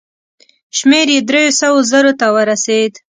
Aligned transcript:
شمېر 0.77 1.07
یې 1.15 1.19
دریو 1.29 1.57
سوو 1.59 1.79
زرو 1.91 2.11
ته 2.19 2.27
ورسېد. 2.35 2.91